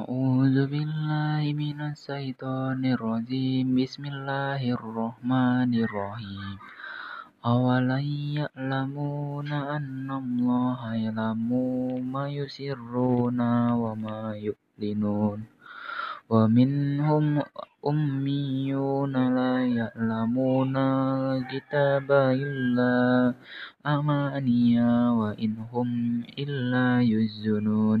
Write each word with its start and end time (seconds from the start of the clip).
أعوذ 0.00 0.66
بالله 0.74 1.42
من 1.54 1.78
الشيطان 1.94 2.82
الرجيم 2.84 3.78
بسم 3.78 4.02
الله 4.04 4.58
الرحمن 4.78 5.70
الرحيم 5.86 6.54
أولن 7.46 8.06
يعلمون 8.38 9.48
أن 9.52 10.06
الله 10.10 10.80
يعلم 10.94 11.50
ما 12.12 12.24
يسرون 12.28 13.40
وما 13.70 14.18
يعلنون 14.46 15.38
ومنهم 16.30 17.26
أميون 17.86 19.14
لا 19.38 19.54
يعلمون 19.78 20.74
الكتاب 20.76 22.08
إلا 22.46 22.98
أماني 23.86 24.70
وإن 25.22 25.52
هم 25.72 25.88
إلا 26.38 26.88
يزنون 27.02 28.00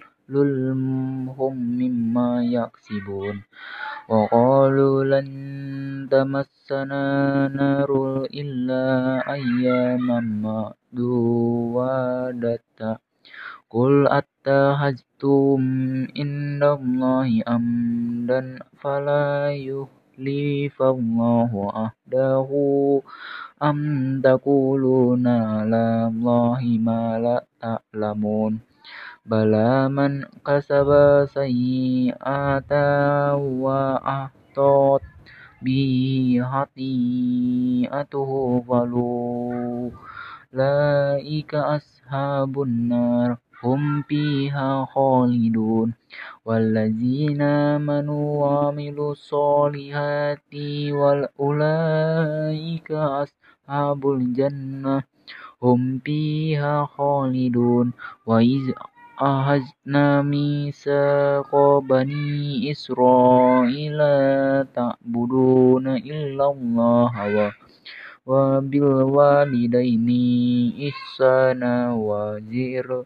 lulhum 0.31 1.59
mimma 1.75 2.39
yaksibun 2.47 3.43
wa 4.07 4.15
qalu 4.31 5.03
lan 5.03 5.27
tamassana 6.07 7.51
naru 7.51 8.23
illa 8.31 9.19
ayyaman 9.27 10.39
ma'du 10.39 11.11
wa 11.75 12.31
datta 12.31 13.03
qul 13.67 14.07
attahajtum 14.07 15.61
inna 16.15 16.79
allahi 16.79 17.43
amdan 17.55 18.47
falayuh 18.79 19.87
لفالله 20.21 21.49
أهداه 21.85 22.51
أم 23.69 23.77
تقولون 24.21 25.25
bala 29.29 29.85
man 29.97 30.13
kasaba 30.47 31.05
sayyata 31.29 32.83
wa 33.37 33.73
ahtot 34.01 35.05
bi 35.61 35.77
hati 36.41 36.97
atuhu 37.85 38.65
walu 38.65 39.93
laika 40.49 41.77
ashabun 41.77 42.89
nar 42.89 43.37
hum 43.61 44.01
piha 44.09 44.89
khalidun 44.89 45.93
walladzina 46.41 47.77
manu 47.77 48.19
amilu 48.65 49.13
solihati 49.13 50.89
wal 50.97 51.29
ulaika 51.37 53.21
ashabul 53.21 54.33
jannah 54.33 55.05
hum 55.61 56.01
piha 56.01 56.89
khalidun 56.97 57.93
wa 58.25 58.41
iz 58.41 58.65
ahajna 59.29 60.25
misa 60.25 60.99
qobani 61.53 62.57
isra'ila 62.73 64.13
ta'buduna 64.73 65.93
illallah 66.01 67.13
wa 67.29 67.47
wa 68.25 68.41
bil 68.65 68.89
walidaini 69.13 70.73
ihsana 70.89 71.93
wa 71.93 72.41
zir 72.49 73.05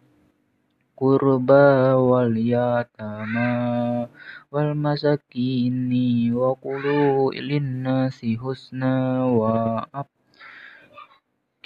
kurba 0.96 2.00
wal 2.00 2.32
yatama 2.32 3.50
wal 4.56 4.72
masakini 4.72 6.32
wa 6.32 6.56
qulu 6.56 7.36
lin 7.36 7.84
nasi 7.84 8.40
husna 8.40 9.28
wa 9.28 9.84
ab 9.92 10.08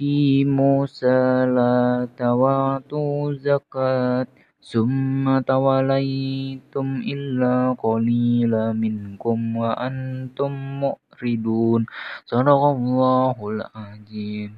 موسى 0.02 1.08
لا 1.56 2.06
وآتوا 2.32 3.34
زكاة 3.34 4.28
ثم 4.72 5.40
توليتم 5.40 6.88
إلا 7.14 7.74
قليلا 7.74 8.74
منكم 8.74 9.56
وأنتم 9.56 10.52
معرضون 10.82 11.86
صدق 12.26 12.62
الله 12.76 13.38
العظيم 13.54 14.52